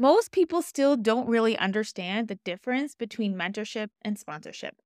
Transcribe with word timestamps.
most 0.00 0.30
people 0.30 0.62
still 0.62 0.96
don't 0.96 1.26
really 1.26 1.58
understand 1.58 2.28
the 2.28 2.38
difference 2.44 2.94
between 2.94 3.34
mentorship 3.34 3.88
and 4.00 4.16
sponsorship. 4.16 4.76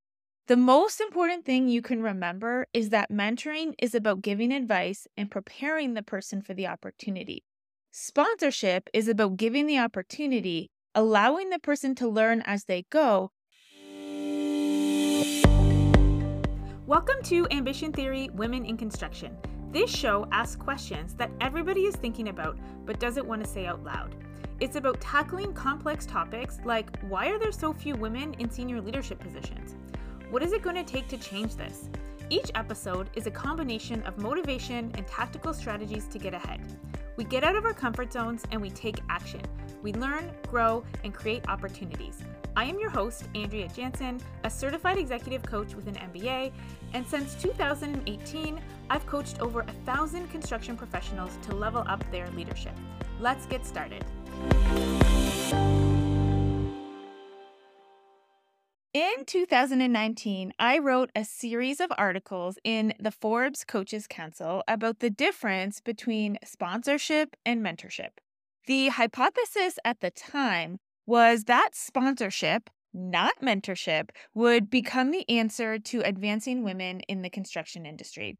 The 0.46 0.56
most 0.56 1.02
important 1.02 1.44
thing 1.44 1.68
you 1.68 1.82
can 1.82 2.02
remember 2.02 2.66
is 2.72 2.88
that 2.88 3.10
mentoring 3.10 3.74
is 3.78 3.94
about 3.94 4.22
giving 4.22 4.50
advice 4.50 5.06
and 5.14 5.30
preparing 5.30 5.92
the 5.92 6.02
person 6.02 6.40
for 6.40 6.54
the 6.54 6.66
opportunity. 6.66 7.44
Sponsorship 7.90 8.88
is 8.94 9.06
about 9.06 9.36
giving 9.36 9.66
the 9.66 9.78
opportunity, 9.78 10.70
allowing 10.94 11.50
the 11.50 11.58
person 11.58 11.94
to 11.96 12.08
learn 12.08 12.40
as 12.46 12.64
they 12.64 12.86
go. 12.88 13.32
Welcome 16.86 17.22
to 17.24 17.46
Ambition 17.50 17.92
Theory 17.92 18.30
Women 18.32 18.64
in 18.64 18.78
Construction. 18.78 19.36
This 19.72 19.94
show 19.94 20.26
asks 20.32 20.56
questions 20.56 21.12
that 21.16 21.30
everybody 21.42 21.82
is 21.82 21.96
thinking 21.96 22.30
about 22.30 22.56
but 22.86 22.98
doesn't 22.98 23.26
want 23.26 23.44
to 23.44 23.50
say 23.50 23.66
out 23.66 23.84
loud. 23.84 24.16
It's 24.62 24.76
about 24.76 25.00
tackling 25.00 25.54
complex 25.54 26.06
topics 26.06 26.60
like 26.64 26.96
why 27.08 27.26
are 27.30 27.38
there 27.40 27.50
so 27.50 27.72
few 27.72 27.96
women 27.96 28.32
in 28.34 28.48
senior 28.48 28.80
leadership 28.80 29.18
positions? 29.18 29.74
What 30.30 30.40
is 30.40 30.52
it 30.52 30.62
going 30.62 30.76
to 30.76 30.84
take 30.84 31.08
to 31.08 31.16
change 31.16 31.56
this? 31.56 31.88
Each 32.30 32.48
episode 32.54 33.10
is 33.16 33.26
a 33.26 33.30
combination 33.32 34.04
of 34.04 34.18
motivation 34.18 34.92
and 34.94 35.04
tactical 35.08 35.52
strategies 35.52 36.06
to 36.06 36.18
get 36.20 36.32
ahead. 36.32 36.60
We 37.16 37.24
get 37.24 37.42
out 37.42 37.56
of 37.56 37.64
our 37.64 37.72
comfort 37.72 38.12
zones 38.12 38.44
and 38.52 38.62
we 38.62 38.70
take 38.70 39.00
action. 39.08 39.40
We 39.82 39.94
learn, 39.94 40.30
grow, 40.46 40.84
and 41.02 41.12
create 41.12 41.42
opportunities. 41.48 42.20
I 42.54 42.62
am 42.66 42.78
your 42.78 42.90
host, 42.90 43.24
Andrea 43.34 43.66
Janzen, 43.66 44.20
a 44.44 44.50
certified 44.50 44.96
executive 44.96 45.42
coach 45.42 45.74
with 45.74 45.88
an 45.88 45.96
MBA, 45.96 46.52
and 46.92 47.04
since 47.04 47.34
2018, 47.42 48.60
I've 48.90 49.06
coached 49.06 49.40
over 49.40 49.62
a 49.62 49.72
thousand 49.84 50.30
construction 50.30 50.76
professionals 50.76 51.36
to 51.48 51.56
level 51.56 51.82
up 51.88 52.08
their 52.12 52.30
leadership. 52.30 52.74
Let's 53.18 53.44
get 53.46 53.66
started. 53.66 54.04
In 58.94 59.24
2019, 59.24 60.52
I 60.58 60.78
wrote 60.78 61.10
a 61.16 61.24
series 61.24 61.80
of 61.80 61.90
articles 61.96 62.58
in 62.62 62.92
the 63.00 63.10
Forbes 63.10 63.64
Coaches 63.64 64.06
Council 64.06 64.62
about 64.68 64.98
the 64.98 65.08
difference 65.08 65.80
between 65.80 66.38
sponsorship 66.44 67.34
and 67.46 67.64
mentorship. 67.64 68.10
The 68.66 68.88
hypothesis 68.88 69.78
at 69.84 70.00
the 70.00 70.10
time 70.10 70.78
was 71.06 71.44
that 71.44 71.70
sponsorship, 71.74 72.68
not 72.92 73.32
mentorship, 73.40 74.10
would 74.34 74.68
become 74.68 75.10
the 75.10 75.28
answer 75.28 75.78
to 75.78 76.02
advancing 76.02 76.62
women 76.62 77.00
in 77.08 77.22
the 77.22 77.30
construction 77.30 77.86
industry. 77.86 78.36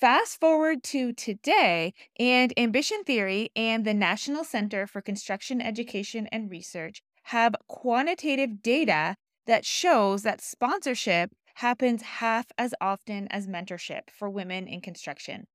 Fast 0.00 0.38
forward 0.38 0.84
to 0.84 1.12
today, 1.12 1.92
and 2.20 2.52
Ambition 2.56 3.02
Theory 3.02 3.50
and 3.56 3.84
the 3.84 3.94
National 3.94 4.44
Center 4.44 4.86
for 4.86 5.02
Construction 5.02 5.60
Education 5.60 6.28
and 6.30 6.48
Research 6.48 7.02
have 7.24 7.56
quantitative 7.66 8.62
data 8.62 9.16
that 9.48 9.64
shows 9.64 10.22
that 10.22 10.40
sponsorship 10.40 11.32
happens 11.54 12.02
half 12.02 12.46
as 12.56 12.74
often 12.80 13.26
as 13.32 13.48
mentorship 13.48 14.02
for 14.16 14.30
women 14.30 14.68
in 14.68 14.80
construction. 14.80 15.48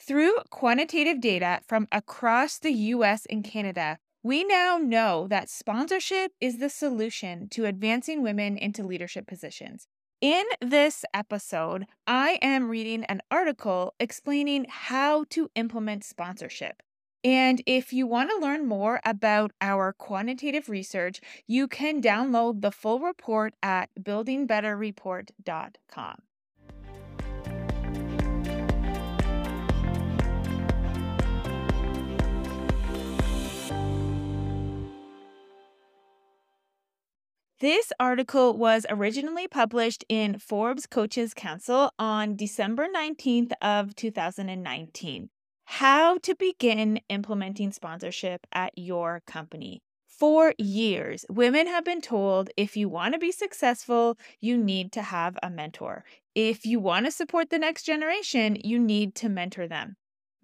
Through 0.00 0.36
quantitative 0.48 1.20
data 1.20 1.58
from 1.66 1.88
across 1.90 2.60
the 2.60 2.72
US 2.72 3.26
and 3.28 3.42
Canada, 3.42 3.98
we 4.22 4.44
now 4.44 4.78
know 4.78 5.26
that 5.28 5.50
sponsorship 5.50 6.30
is 6.40 6.58
the 6.58 6.70
solution 6.70 7.48
to 7.48 7.64
advancing 7.64 8.22
women 8.22 8.58
into 8.58 8.86
leadership 8.86 9.26
positions. 9.26 9.88
In 10.20 10.46
this 10.60 11.04
episode, 11.14 11.86
I 12.04 12.40
am 12.42 12.68
reading 12.68 13.04
an 13.04 13.22
article 13.30 13.94
explaining 14.00 14.66
how 14.68 15.22
to 15.30 15.48
implement 15.54 16.02
sponsorship. 16.02 16.82
And 17.22 17.62
if 17.66 17.92
you 17.92 18.08
want 18.08 18.30
to 18.30 18.38
learn 18.38 18.66
more 18.66 19.00
about 19.04 19.52
our 19.60 19.92
quantitative 19.92 20.68
research, 20.68 21.20
you 21.46 21.68
can 21.68 22.02
download 22.02 22.62
the 22.62 22.72
full 22.72 22.98
report 22.98 23.54
at 23.62 23.90
buildingbetterreport.com. 24.00 26.14
This 37.60 37.92
article 37.98 38.56
was 38.56 38.86
originally 38.88 39.48
published 39.48 40.04
in 40.08 40.38
Forbes 40.38 40.86
Coaches 40.86 41.34
Council 41.34 41.90
on 41.98 42.36
December 42.36 42.86
19th 42.94 43.50
of 43.60 43.96
2019 43.96 45.28
how 45.64 46.18
to 46.18 46.36
begin 46.36 47.00
implementing 47.08 47.72
sponsorship 47.72 48.46
at 48.52 48.72
your 48.76 49.22
company. 49.26 49.82
For 50.06 50.54
years, 50.56 51.26
women 51.28 51.66
have 51.66 51.84
been 51.84 52.00
told 52.00 52.48
if 52.56 52.76
you 52.76 52.88
want 52.88 53.14
to 53.14 53.18
be 53.18 53.32
successful, 53.32 54.16
you 54.40 54.56
need 54.56 54.92
to 54.92 55.02
have 55.02 55.36
a 55.42 55.50
mentor. 55.50 56.04
If 56.36 56.64
you 56.64 56.78
want 56.78 57.06
to 57.06 57.10
support 57.10 57.50
the 57.50 57.58
next 57.58 57.82
generation, 57.82 58.56
you 58.62 58.78
need 58.78 59.16
to 59.16 59.28
mentor 59.28 59.66
them. 59.66 59.96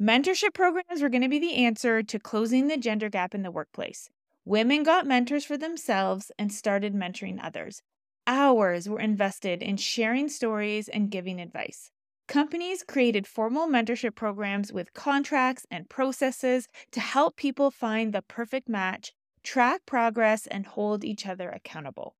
Mentorship 0.02 0.52
programs 0.52 1.00
were 1.00 1.08
going 1.08 1.22
to 1.22 1.28
be 1.28 1.38
the 1.38 1.64
answer 1.64 2.02
to 2.02 2.19
closing 2.19 2.66
the 2.66 2.76
gender 2.76 3.08
gap 3.08 3.34
in 3.36 3.42
the 3.42 3.52
workplace. 3.52 4.10
Women 4.47 4.82
got 4.82 5.06
mentors 5.06 5.44
for 5.44 5.56
themselves 5.56 6.31
and 6.38 6.53
started 6.53 6.94
mentoring 6.94 7.43
others. 7.43 7.82
Hours 8.27 8.88
were 8.88 9.00
invested 9.00 9.62
in 9.62 9.77
sharing 9.77 10.28
stories 10.28 10.88
and 10.88 11.10
giving 11.10 11.41
advice. 11.41 11.91
Companies 12.28 12.82
created 12.82 13.27
formal 13.27 13.66
mentorship 13.66 14.15
programs 14.15 14.72
with 14.72 14.93
contracts 14.94 15.66
and 15.71 15.88
processes 15.88 16.69
to 16.93 17.00
help 17.00 17.37
people 17.37 17.71
find 17.71 18.12
the 18.12 18.22
perfect 18.22 18.69
match, 18.69 19.12
track 19.43 19.82
progress, 19.87 20.47
and 20.47 20.66
hold 20.66 21.05
each 21.05 21.26
other 21.26 21.49
accountable. 21.50 22.16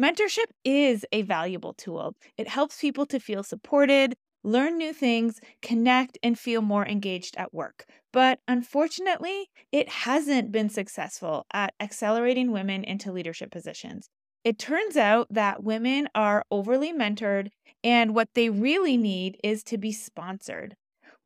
Mentorship 0.00 0.46
is 0.64 1.04
a 1.12 1.22
valuable 1.22 1.74
tool. 1.74 2.14
It 2.36 2.48
helps 2.48 2.80
people 2.80 3.04
to 3.06 3.20
feel 3.20 3.42
supported, 3.42 4.14
learn 4.48 4.78
new 4.78 4.92
things, 4.92 5.40
connect, 5.62 6.18
and 6.22 6.38
feel 6.38 6.62
more 6.62 6.86
engaged 6.86 7.36
at 7.36 7.52
work. 7.52 7.84
But 8.12 8.40
unfortunately, 8.48 9.50
it 9.70 9.88
hasn't 9.88 10.50
been 10.50 10.70
successful 10.70 11.46
at 11.52 11.74
accelerating 11.78 12.50
women 12.50 12.84
into 12.84 13.12
leadership 13.12 13.50
positions. 13.50 14.08
It 14.44 14.58
turns 14.58 14.96
out 14.96 15.26
that 15.30 15.62
women 15.62 16.08
are 16.14 16.44
overly 16.50 16.92
mentored, 16.92 17.48
and 17.84 18.14
what 18.14 18.28
they 18.34 18.48
really 18.48 18.96
need 18.96 19.38
is 19.44 19.62
to 19.64 19.76
be 19.76 19.92
sponsored. 19.92 20.74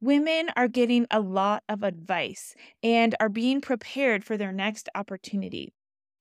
Women 0.01 0.51
are 0.57 0.67
getting 0.67 1.07
a 1.11 1.21
lot 1.21 1.63
of 1.69 1.85
advice 1.85 2.55
and 2.83 3.15
are 3.21 3.29
being 3.29 3.61
prepared 3.61 4.25
for 4.25 4.37
their 4.37 4.51
next 4.51 4.89
opportunity. 4.97 5.73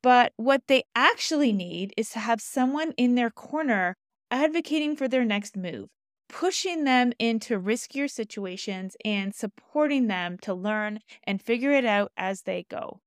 But 0.04 0.34
what 0.38 0.62
they 0.68 0.84
actually 0.96 1.52
need 1.52 1.94
is 1.98 2.10
to 2.12 2.20
have 2.20 2.42
someone 2.42 2.94
in 2.98 3.16
their 3.16 3.32
corner 3.32 3.96
advocating 4.30 4.96
for 4.96 5.08
their 5.08 5.26
next 5.26 5.58
move, 5.58 5.90
pushing 6.32 6.86
them 6.86 7.12
into 7.20 7.60
riskier 7.60 8.10
situations 8.10 8.96
and 9.04 9.36
supporting 9.36 10.08
them 10.08 10.38
to 10.40 10.54
learn 10.54 11.02
and 11.26 11.42
figure 11.42 11.72
it 11.72 11.86
out 11.86 12.12
as 12.16 12.44
they 12.44 12.66
go. 12.70 13.02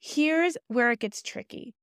Here's 0.00 0.56
where 0.66 0.90
it 0.90 0.98
gets 0.98 1.22
tricky. 1.22 1.74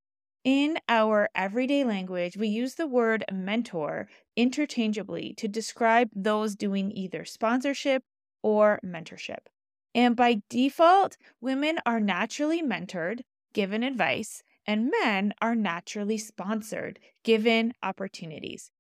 In 0.44 0.78
our 0.90 1.30
everyday 1.34 1.84
language, 1.84 2.36
we 2.36 2.50
use 2.50 2.76
the 2.76 2.88
word 2.88 3.24
mentor 3.32 4.10
interchangeably 4.36 5.34
to 5.38 5.48
describe 5.48 6.10
those 6.14 6.56
doing 6.56 6.92
either 6.92 7.24
sponsorship 7.24 8.04
or 8.44 8.80
mentorship. 8.86 9.48
And 9.96 10.16
by 10.16 10.42
default, 10.50 11.18
women 11.42 11.80
are 11.86 12.00
naturally 12.00 12.62
mentored, 12.62 13.22
given 13.54 13.84
advice, 13.84 14.44
and 14.68 14.92
men 15.02 15.34
are 15.42 15.56
naturally 15.56 16.18
sponsored, 16.18 17.00
given 17.24 17.74
opportunities. 17.82 18.72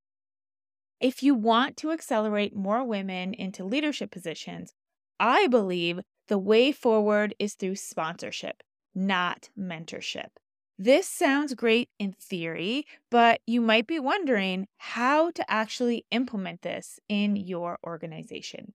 If 1.00 1.24
you 1.24 1.34
want 1.34 1.78
to 1.78 1.92
accelerate 1.92 2.56
more 2.56 2.84
women 2.84 3.34
into 3.34 3.64
leadership 3.64 4.12
positions, 4.12 4.74
I 5.20 5.48
believe 5.48 6.02
the 6.28 6.38
way 6.38 6.72
forward 6.72 7.34
is 7.40 7.54
through 7.54 7.76
sponsorship, 7.76 8.64
not 8.94 9.50
mentorship. 9.58 10.30
This 10.78 11.08
sounds 11.08 11.54
great 11.56 11.90
in 12.00 12.14
theory, 12.14 12.86
but 13.10 13.42
you 13.46 13.60
might 13.60 13.88
be 13.88 14.00
wondering 14.00 14.68
how 14.78 15.32
to 15.32 15.52
actually 15.52 16.06
implement 16.12 16.62
this 16.62 17.00
in 17.10 17.36
your 17.36 17.80
organization. 17.86 18.74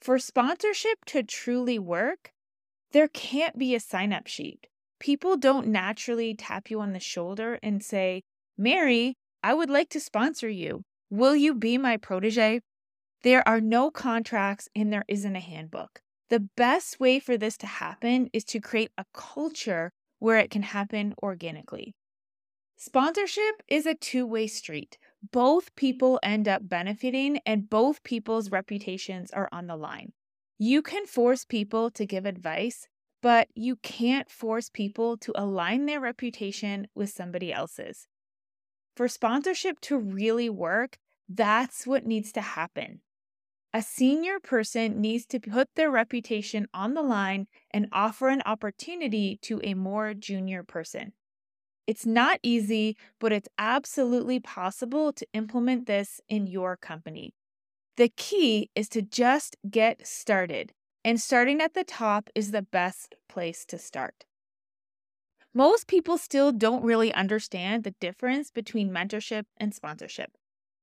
For 0.00 0.18
sponsorship 0.18 1.04
to 1.06 1.22
truly 1.22 1.78
work, 1.78 2.32
there 2.92 3.08
can't 3.08 3.58
be 3.58 3.74
a 3.74 3.80
sign 3.80 4.12
up 4.12 4.26
sheet. 4.26 4.66
People 4.98 5.36
don't 5.36 5.66
naturally 5.66 6.34
tap 6.34 6.70
you 6.70 6.80
on 6.80 6.92
the 6.92 7.00
shoulder 7.00 7.58
and 7.62 7.82
say, 7.82 8.22
Mary, 8.56 9.16
I 9.42 9.52
would 9.52 9.68
like 9.68 9.90
to 9.90 10.00
sponsor 10.00 10.48
you. 10.48 10.84
Will 11.10 11.36
you 11.36 11.54
be 11.54 11.78
my 11.78 11.96
protege? 11.96 12.60
There 13.22 13.46
are 13.48 13.60
no 13.60 13.90
contracts 13.90 14.68
and 14.74 14.92
there 14.92 15.04
isn't 15.08 15.36
a 15.36 15.40
handbook. 15.40 16.00
The 16.30 16.40
best 16.40 16.98
way 16.98 17.20
for 17.20 17.36
this 17.36 17.56
to 17.58 17.66
happen 17.66 18.28
is 18.32 18.44
to 18.46 18.60
create 18.60 18.90
a 18.98 19.04
culture 19.12 19.92
where 20.18 20.38
it 20.38 20.50
can 20.50 20.62
happen 20.62 21.14
organically. 21.22 21.94
Sponsorship 22.76 23.62
is 23.68 23.86
a 23.86 23.94
two 23.94 24.26
way 24.26 24.46
street. 24.46 24.98
Both 25.32 25.74
people 25.76 26.18
end 26.22 26.46
up 26.46 26.68
benefiting, 26.68 27.38
and 27.46 27.70
both 27.70 28.02
people's 28.02 28.50
reputations 28.50 29.30
are 29.30 29.48
on 29.50 29.66
the 29.66 29.76
line. 29.76 30.12
You 30.58 30.82
can 30.82 31.06
force 31.06 31.44
people 31.44 31.90
to 31.92 32.04
give 32.04 32.26
advice, 32.26 32.86
but 33.22 33.48
you 33.54 33.76
can't 33.76 34.30
force 34.30 34.68
people 34.68 35.16
to 35.18 35.32
align 35.34 35.86
their 35.86 36.00
reputation 36.00 36.88
with 36.94 37.10
somebody 37.10 37.52
else's. 37.52 38.08
For 38.96 39.08
sponsorship 39.08 39.78
to 39.82 39.98
really 39.98 40.48
work, 40.48 40.96
that's 41.28 41.86
what 41.86 42.06
needs 42.06 42.32
to 42.32 42.40
happen. 42.40 43.02
A 43.74 43.82
senior 43.82 44.40
person 44.40 45.02
needs 45.02 45.26
to 45.26 45.38
put 45.38 45.68
their 45.74 45.90
reputation 45.90 46.66
on 46.72 46.94
the 46.94 47.02
line 47.02 47.46
and 47.70 47.88
offer 47.92 48.28
an 48.28 48.42
opportunity 48.46 49.38
to 49.42 49.60
a 49.62 49.74
more 49.74 50.14
junior 50.14 50.62
person. 50.62 51.12
It's 51.86 52.06
not 52.06 52.40
easy, 52.42 52.96
but 53.20 53.32
it's 53.32 53.50
absolutely 53.58 54.40
possible 54.40 55.12
to 55.12 55.26
implement 55.34 55.86
this 55.86 56.22
in 56.26 56.46
your 56.46 56.78
company. 56.78 57.34
The 57.98 58.08
key 58.08 58.70
is 58.74 58.88
to 58.90 59.02
just 59.02 59.56
get 59.68 60.06
started, 60.06 60.72
and 61.04 61.20
starting 61.20 61.60
at 61.60 61.74
the 61.74 61.84
top 61.84 62.30
is 62.34 62.50
the 62.50 62.62
best 62.62 63.14
place 63.28 63.66
to 63.66 63.78
start. 63.78 64.24
Most 65.56 65.86
people 65.86 66.18
still 66.18 66.52
don't 66.52 66.84
really 66.84 67.14
understand 67.14 67.82
the 67.82 67.94
difference 67.98 68.50
between 68.50 68.90
mentorship 68.90 69.44
and 69.56 69.72
sponsorship. 69.74 70.32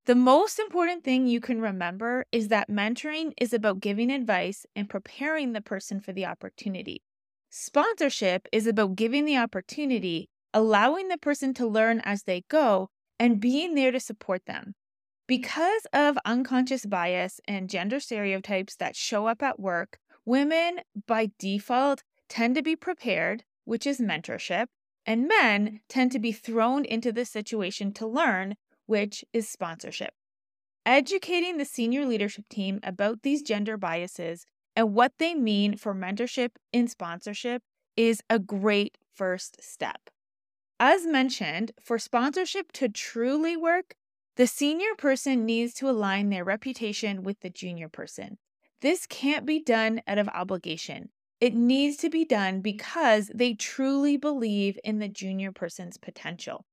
The 0.05 0.15
most 0.15 0.57
important 0.57 1.03
thing 1.03 1.27
you 1.27 1.39
can 1.39 1.61
remember 1.61 2.25
is 2.31 2.47
that 2.47 2.71
mentoring 2.71 3.33
is 3.39 3.53
about 3.53 3.81
giving 3.81 4.09
advice 4.09 4.65
and 4.75 4.89
preparing 4.89 5.53
the 5.53 5.61
person 5.61 5.99
for 5.99 6.11
the 6.11 6.25
opportunity. 6.25 7.03
Sponsorship 7.51 8.47
is 8.51 8.65
about 8.65 8.95
giving 8.95 9.25
the 9.25 9.37
opportunity, 9.37 10.27
allowing 10.55 11.07
the 11.07 11.19
person 11.19 11.53
to 11.53 11.67
learn 11.67 12.01
as 12.03 12.23
they 12.23 12.43
go, 12.49 12.89
and 13.19 13.39
being 13.39 13.75
there 13.75 13.91
to 13.91 13.99
support 13.99 14.47
them. 14.47 14.73
Because 15.27 15.85
of 15.93 16.17
unconscious 16.25 16.87
bias 16.87 17.39
and 17.47 17.69
gender 17.69 17.99
stereotypes 17.99 18.75
that 18.77 18.95
show 18.95 19.27
up 19.27 19.43
at 19.43 19.59
work, 19.59 19.99
women 20.25 20.79
by 21.05 21.29
default 21.37 22.01
tend 22.27 22.55
to 22.55 22.63
be 22.63 22.75
prepared, 22.75 23.43
which 23.65 23.85
is 23.87 23.99
mentorship, 23.99 24.67
and 25.05 25.27
men 25.27 25.81
tend 25.89 26.11
to 26.11 26.19
be 26.19 26.31
thrown 26.31 26.85
into 26.85 27.11
the 27.11 27.25
situation 27.25 27.91
to 27.93 28.07
learn, 28.07 28.55
which 28.85 29.23
is 29.33 29.49
sponsorship. 29.49 30.13
Educating 30.85 31.57
the 31.57 31.65
senior 31.65 32.05
leadership 32.05 32.45
team 32.49 32.79
about 32.83 33.21
these 33.23 33.41
gender 33.41 33.77
biases 33.77 34.45
and 34.75 34.93
what 34.93 35.13
they 35.19 35.33
mean 35.33 35.77
for 35.77 35.93
mentorship 35.93 36.51
in 36.71 36.87
sponsorship 36.87 37.61
is 37.95 38.21
a 38.29 38.39
great 38.39 38.97
first 39.13 39.61
step. 39.61 40.09
As 40.79 41.05
mentioned, 41.05 41.71
for 41.81 41.97
sponsorship 41.99 42.71
to 42.73 42.89
truly 42.89 43.55
work, 43.55 43.95
the 44.35 44.47
senior 44.47 44.95
person 44.97 45.45
needs 45.45 45.73
to 45.75 45.89
align 45.89 46.29
their 46.29 46.43
reputation 46.43 47.23
with 47.23 47.39
the 47.41 47.49
junior 47.49 47.87
person. 47.87 48.37
This 48.81 49.05
can't 49.05 49.45
be 49.45 49.59
done 49.59 50.01
out 50.07 50.17
of 50.17 50.27
obligation. 50.29 51.09
It 51.43 51.53
needs 51.53 51.97
to 51.97 52.09
be 52.09 52.23
done 52.23 52.61
because 52.61 53.29
they 53.35 53.53
truly 53.53 54.15
believe 54.15 54.79
in 54.81 54.99
the 54.99 55.09
junior 55.09 55.51
person's 55.51 55.97
potential. 55.97 56.63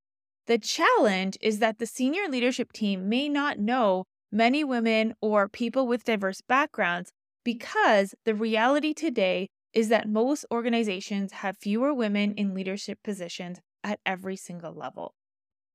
The 0.46 0.58
challenge 0.58 1.36
is 1.40 1.58
that 1.58 1.80
the 1.80 1.86
senior 1.86 2.28
leadership 2.28 2.70
team 2.72 3.08
may 3.08 3.28
not 3.28 3.58
know 3.58 4.04
many 4.30 4.62
women 4.62 5.14
or 5.20 5.48
people 5.48 5.88
with 5.88 6.04
diverse 6.04 6.40
backgrounds 6.40 7.10
because 7.42 8.14
the 8.24 8.32
reality 8.32 8.94
today 8.94 9.48
is 9.72 9.88
that 9.88 10.08
most 10.08 10.46
organizations 10.52 11.32
have 11.32 11.58
fewer 11.58 11.92
women 11.92 12.32
in 12.34 12.54
leadership 12.54 13.00
positions 13.02 13.58
at 13.82 13.98
every 14.06 14.36
single 14.36 14.72
level. 14.72 15.14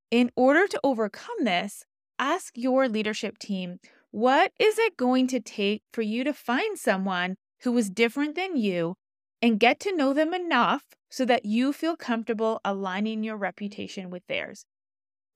In 0.10 0.32
order 0.38 0.68
to 0.68 0.80
overcome 0.86 1.44
this, 1.44 1.84
ask 2.18 2.54
your 2.56 2.88
leadership 2.88 3.40
team 3.40 3.80
what 4.12 4.54
is 4.58 4.80
it 4.80 4.96
going 4.96 5.28
to 5.28 5.42
take 5.42 5.82
for 5.92 6.02
you 6.02 6.24
to 6.24 6.32
find 6.32 6.80
someone 6.80 7.36
who 7.66 7.78
is 7.78 7.90
different 7.90 8.36
than 8.36 8.56
you 8.56 8.96
and 9.42 9.60
get 9.60 9.80
to 9.82 9.96
know 9.96 10.14
them 10.14 10.34
enough 10.34 10.86
so 11.12 11.26
that 11.26 11.46
you 11.46 11.74
feel 11.74 11.98
comfortable 11.98 12.62
aligning 12.64 13.24
your 13.24 13.36
reputation 13.36 14.10
with 14.10 14.26
theirs. 14.28 14.66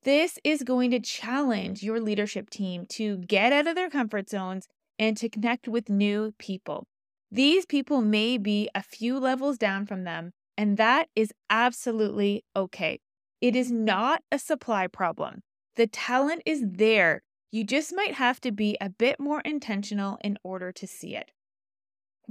This 0.04 0.40
is 0.44 0.64
going 0.64 0.92
to 0.92 1.00
challenge 1.00 1.84
your 1.84 2.00
leadership 2.00 2.50
team 2.50 2.86
to 2.92 3.18
get 3.18 3.52
out 3.52 3.68
of 3.68 3.76
their 3.76 3.90
comfort 3.90 4.30
zones 4.30 4.68
and 4.98 5.18
to 5.18 5.28
connect 5.28 5.68
with 5.68 5.90
new 5.90 6.34
people. 6.40 6.88
These 7.32 7.66
people 7.66 8.02
may 8.02 8.38
be 8.38 8.70
a 8.74 8.82
few 8.82 9.20
levels 9.20 9.58
down 9.58 9.86
from 9.86 10.04
them, 10.04 10.32
and 10.58 10.78
that 10.78 11.10
is 11.16 11.34
absolutely 11.50 12.44
okay. 12.56 13.00
It 13.42 13.56
is 13.56 13.72
not 13.72 14.22
a 14.32 14.40
supply 14.40 14.88
problem. 14.88 15.42
The 15.76 15.88
talent 15.88 16.44
is 16.46 16.64
there. 16.66 17.24
You 17.52 17.64
just 17.64 17.94
might 17.94 18.14
have 18.16 18.40
to 18.42 18.52
be 18.52 18.78
a 18.80 18.90
bit 18.90 19.20
more 19.20 19.42
intentional 19.42 20.18
in 20.24 20.38
order 20.44 20.72
to 20.72 20.88
see 20.88 21.16
it. 21.16 21.32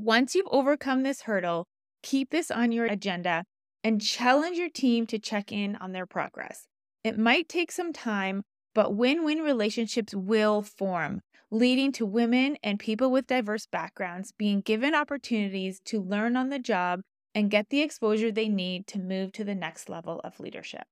Once 0.00 0.33
you've 0.33 0.47
overcome 0.53 1.03
this 1.03 1.23
hurdle, 1.23 1.67
keep 2.05 2.31
this 2.31 2.53
on 2.53 2.71
your 2.71 2.87
agenda 2.87 3.43
and 3.83 4.00
challenge 4.00 4.56
your 4.56 4.71
team 4.71 5.05
to 5.05 5.19
check 5.19 5.50
in 5.50 5.75
on 5.75 5.91
their 5.91 6.06
progress. 6.06 6.69
It 7.03 7.19
might 7.19 7.49
take 7.49 7.73
some 7.73 7.93
time, 7.93 8.45
but 8.77 8.95
win 8.95 9.25
win 9.25 9.41
relationships 9.41 10.15
will 10.15 10.62
form, 10.62 11.21
leading 11.50 11.91
to 11.91 12.06
women 12.06 12.56
and 12.62 12.79
people 12.79 13.11
with 13.11 13.27
diverse 13.27 13.67
backgrounds 13.67 14.31
being 14.39 14.61
given 14.61 14.95
opportunities 14.95 15.81
to 15.87 16.00
learn 16.00 16.37
on 16.37 16.49
the 16.50 16.61
job 16.61 17.00
and 17.35 17.50
get 17.50 17.69
the 17.69 17.81
exposure 17.81 18.31
they 18.31 18.49
need 18.49 18.87
to 18.87 19.00
move 19.00 19.33
to 19.33 19.43
the 19.43 19.56
next 19.56 19.89
level 19.89 20.21
of 20.23 20.39
leadership. 20.39 20.85